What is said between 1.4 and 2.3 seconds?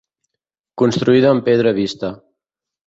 pedra vista.